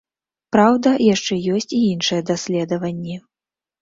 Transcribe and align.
Праўда, 0.55 0.93
яшчэ 1.13 1.33
ёсць 1.57 1.69
і 1.81 1.85
іншыя 1.91 2.21
даследаванні. 2.33 3.23